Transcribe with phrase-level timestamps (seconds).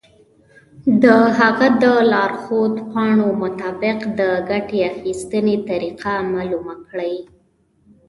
[1.03, 1.05] د
[1.37, 7.15] هغه د لارښود پاڼو مطابق د ګټې اخیستنې طریقه معلومه کړئ.